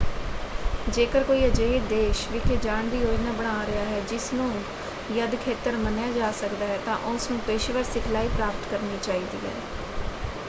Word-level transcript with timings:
ਜੇਕਰ 0.87 1.23
ਕੋਈ 1.23 1.45
ਅਜਿਹੇ 1.47 1.79
ਦੇਸ਼ 1.89 2.25
ਵਿਖੇ 2.29 2.55
ਜਾਣ 2.57 2.87
ਦੀ 2.89 2.99
ਯੋਜਨਾ 2.99 3.31
ਬਣਾ 3.31 3.65
ਰਿਹਾ 3.65 3.83
ਹੈ 3.85 3.99
ਜਿਸ 4.09 4.31
ਨੂੰ 4.33 4.49
ਯੱਧ 5.11 5.35
ਖੇਤਰ 5.35 5.77
ਮੰਨਿਆ 5.77 6.11
ਜਾ 6.11 6.31
ਸਕਦਾ 6.39 6.67
ਹੈ 6.67 6.79
ਤਾਂ 6.85 6.97
ਉਸ 7.07 7.29
ਨੂੰ 7.31 7.39
ਪੇਸ਼ੇਵਰ 7.47 7.83
ਸਿਖਲਾਈ 7.83 8.27
ਪ੍ਰਾਪਤ 8.29 8.69
ਕਰਨੀ 8.71 8.97
ਚਾਹੀਦੀ 8.99 9.45
ਹੈ। 9.45 9.53